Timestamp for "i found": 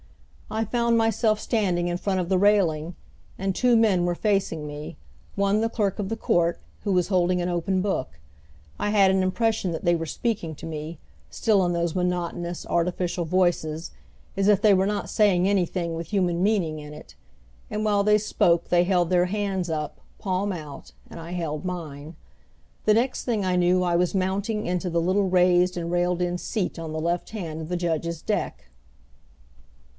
0.49-0.97